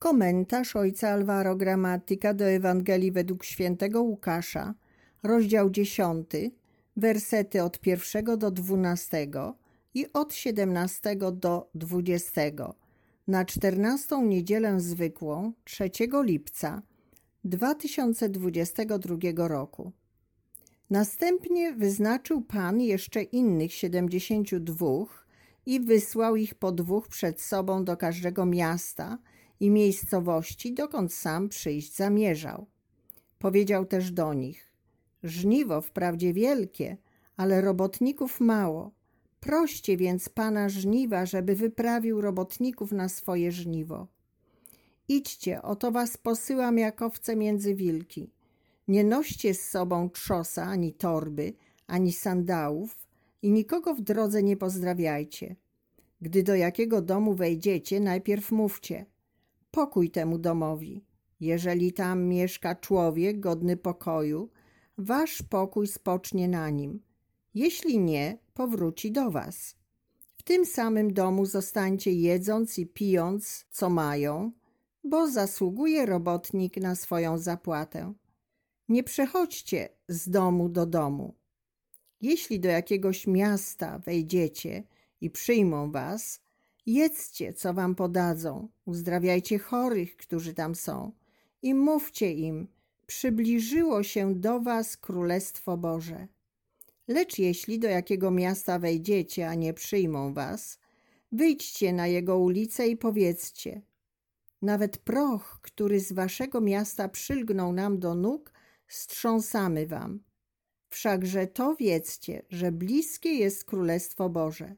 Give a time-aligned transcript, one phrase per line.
[0.00, 4.74] Komentarz ojca Alvaro Gramatyka do Ewangelii według świętego Łukasza,
[5.22, 6.26] rozdział 10,
[6.96, 9.56] wersety od pierwszego do dwunastego
[9.94, 12.40] i od 17 do 20
[13.28, 15.90] na 14 niedzielę zwykłą 3
[16.22, 16.82] lipca
[17.44, 19.92] 2022 roku.
[20.90, 25.26] Następnie wyznaczył Pan jeszcze innych siedemdziesięciu dwóch
[25.66, 29.18] i wysłał ich po dwóch przed sobą do każdego miasta
[29.60, 32.66] i miejscowości, dokąd sam przyjść zamierzał.
[33.38, 34.72] Powiedział też do nich:
[35.22, 36.96] Żniwo wprawdzie wielkie,
[37.36, 38.90] ale robotników mało.
[39.40, 44.06] Proście więc pana żniwa, żeby wyprawił robotników na swoje żniwo.
[45.08, 48.30] Idźcie, oto was posyłam jak owce między wilki.
[48.88, 51.52] Nie noście z sobą trzosa, ani torby,
[51.86, 52.98] ani sandałów
[53.42, 55.56] i nikogo w drodze nie pozdrawiajcie.
[56.20, 59.06] Gdy do jakiego domu wejdziecie, najpierw mówcie
[59.70, 61.04] pokój temu domowi.
[61.40, 64.50] Jeżeli tam mieszka człowiek godny pokoju,
[64.98, 67.02] wasz pokój spocznie na nim.
[67.54, 69.76] Jeśli nie, powróci do was.
[70.36, 74.52] W tym samym domu zostańcie jedząc i pijąc, co mają,
[75.04, 78.14] bo zasługuje robotnik na swoją zapłatę.
[78.88, 81.34] Nie przechodźcie z domu do domu.
[82.20, 84.84] Jeśli do jakiegoś miasta wejdziecie
[85.20, 86.40] i przyjmą was,
[86.86, 91.12] jedzcie, co wam podadzą, uzdrawiajcie chorych, którzy tam są
[91.62, 92.68] i mówcie im,
[93.06, 96.28] przybliżyło się do was Królestwo Boże.
[97.08, 100.78] Lecz jeśli do jakiego miasta wejdziecie, a nie przyjmą was,
[101.32, 103.82] wyjdźcie na jego ulicę i powiedzcie:
[104.62, 108.52] Nawet proch, który z waszego miasta przylgnął nam do nóg,
[108.88, 110.20] strząsamy wam.
[110.88, 114.74] Wszakże to wiedzcie, że bliskie jest Królestwo Boże.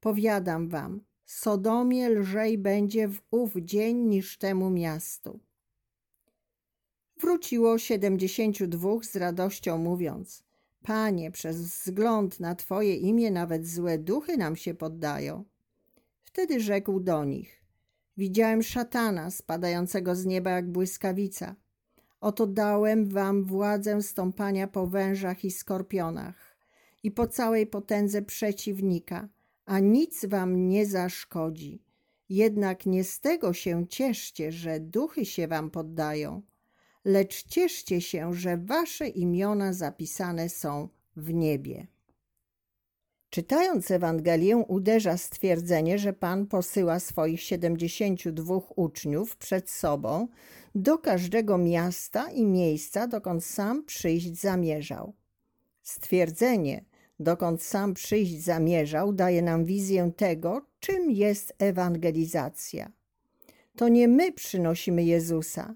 [0.00, 5.40] Powiadam wam, Sodomie lżej będzie w ów dzień niż temu miastu.
[7.20, 10.42] Wróciło siedemdziesięciu dwóch z radością mówiąc–
[10.84, 15.44] Panie, przez wzgląd na Twoje imię nawet złe duchy nam się poddają.
[16.24, 17.64] Wtedy rzekł do nich:
[18.16, 21.54] Widziałem szatana spadającego z nieba jak błyskawica.
[22.20, 26.56] Oto dałem wam władzę stąpania po wężach i skorpionach
[27.02, 29.28] i po całej potędze przeciwnika,
[29.64, 31.82] a nic wam nie zaszkodzi.
[32.28, 36.42] Jednak nie z tego się cieszcie, że duchy się wam poddają–
[37.04, 41.86] lecz cieszcie się, że wasze imiona zapisane są w niebie.
[43.30, 50.28] Czytając Ewangelię, uderza stwierdzenie, że Pan posyła swoich siedemdziesięciu dwóch uczniów przed sobą
[50.74, 55.14] do każdego miasta i miejsca, dokąd sam przyjść zamierzał.
[55.82, 56.84] Stwierdzenie,
[57.20, 62.92] dokąd sam przyjść zamierzał, daje nam wizję tego, czym jest ewangelizacja.
[63.76, 65.74] To nie my przynosimy Jezusa,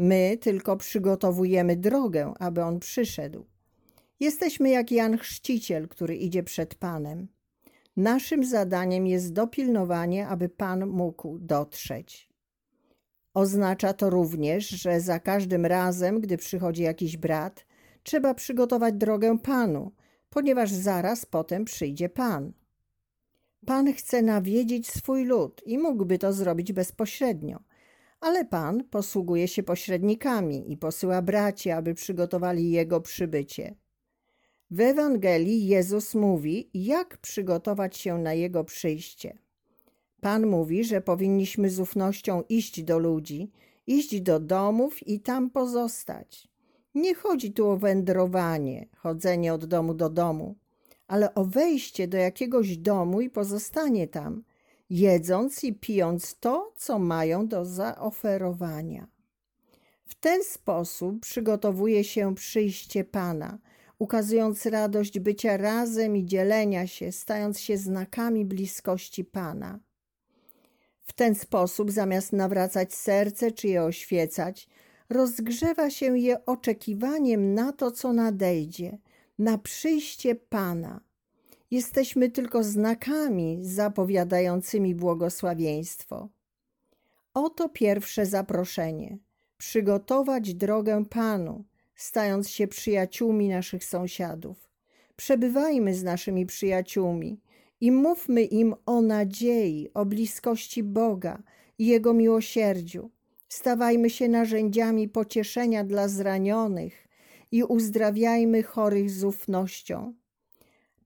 [0.00, 3.46] My tylko przygotowujemy drogę, aby on przyszedł.
[4.20, 7.28] Jesteśmy jak Jan Chrzciciel, który idzie przed Panem.
[7.96, 12.30] Naszym zadaniem jest dopilnowanie, aby Pan mógł dotrzeć.
[13.34, 17.66] Oznacza to również, że za każdym razem, gdy przychodzi jakiś brat,
[18.02, 19.92] trzeba przygotować drogę Panu,
[20.30, 22.52] ponieważ zaraz potem przyjdzie Pan.
[23.66, 27.60] Pan chce nawiedzić swój lud i mógłby to zrobić bezpośrednio
[28.20, 33.74] ale Pan posługuje się pośrednikami i posyła braci, aby przygotowali Jego przybycie.
[34.70, 39.38] W Ewangelii Jezus mówi, jak przygotować się na Jego przyjście.
[40.20, 43.52] Pan mówi, że powinniśmy z ufnością iść do ludzi,
[43.86, 46.49] iść do domów i tam pozostać.
[46.94, 50.56] Nie chodzi tu o wędrowanie, chodzenie od domu do domu,
[51.06, 54.42] ale o wejście do jakiegoś domu i pozostanie tam–
[54.90, 59.08] jedząc i pijąc to, co mają do zaoferowania.
[60.04, 63.58] W ten sposób przygotowuje się przyjście Pana,
[63.98, 69.78] ukazując radość bycia razem i dzielenia się, stając się znakami bliskości Pana.
[71.02, 74.68] W ten sposób, zamiast nawracać serce czy je oświecać,
[75.10, 78.98] rozgrzewa się je oczekiwaniem na to, co nadejdzie,
[79.38, 81.00] na przyjście Pana–
[81.70, 86.28] Jesteśmy tylko znakami zapowiadającymi błogosławieństwo.
[87.34, 89.18] Oto pierwsze zaproszenie:
[89.56, 91.64] przygotować drogę Panu,
[91.94, 94.70] stając się przyjaciółmi naszych sąsiadów.
[95.16, 97.40] Przebywajmy z naszymi przyjaciółmi
[97.80, 101.42] i mówmy im o nadziei, o bliskości Boga
[101.78, 103.10] i Jego miłosierdziu.
[103.52, 107.08] Stawajmy się narzędziami pocieszenia dla zranionych
[107.52, 110.14] i uzdrawiajmy chorych z ufnością.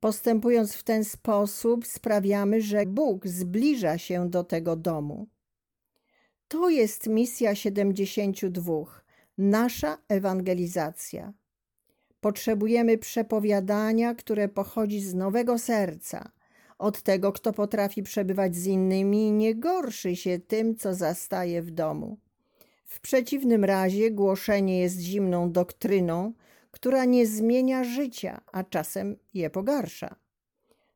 [0.01, 5.27] Postępując w ten sposób, sprawiamy, że Bóg zbliża się do tego domu.
[6.49, 8.73] To jest misja 72,
[9.39, 11.33] nasza ewangelizacja.
[12.21, 16.31] Potrzebujemy przepowiadania, które pochodzi z nowego serca,
[16.79, 21.71] od tego, kto potrafi przebywać z innymi i nie gorszy się tym, co zastaje w
[21.71, 22.24] domu.
[22.95, 26.33] W przeciwnym razie głoszenie jest zimną doktryną,
[26.71, 30.17] która nie zmienia życia, a czasem je pogarsza.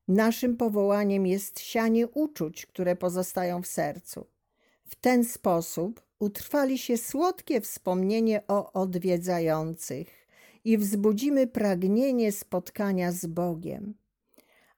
[0.09, 4.27] Naszym powołaniem jest sianie uczuć, które pozostają w sercu.
[4.87, 10.27] W ten sposób utrwali się słodkie wspomnienie o odwiedzających
[10.65, 13.95] i wzbudzimy pragnienie spotkania z Bogiem.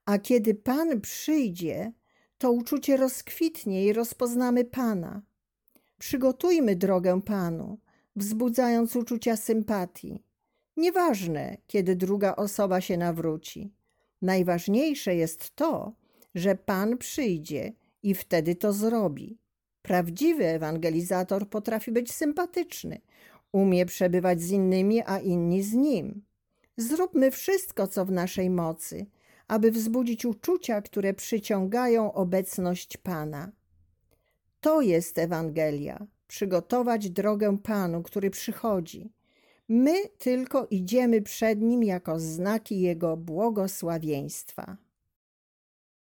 [0.05, 1.93] A kiedy Pan przyjdzie,
[2.39, 5.23] to uczucie rozkwitnie i rozpoznamy Pana.
[6.01, 7.79] Przygotujmy drogę Panu,
[8.17, 10.23] wzbudzając uczucia sympatii.
[10.77, 13.73] Nieważne, kiedy druga osoba się nawróci.
[14.23, 15.93] Najważniejsze jest to,
[16.35, 19.39] że Pan przyjdzie i wtedy to zrobi.
[19.83, 23.01] Prawdziwy ewangelizator potrafi być sympatyczny,
[23.53, 26.23] umie przebywać z innymi, a inni z nim.
[26.77, 29.07] Zróbmy wszystko, co w naszej mocy,
[29.49, 33.53] aby wzbudzić uczucia, które przyciągają obecność Pana.
[34.61, 39.13] To jest Ewangelia przygotować drogę Panu, który przychodzi.
[39.69, 44.77] My tylko idziemy przed Nim jako znaki Jego błogosławieństwa.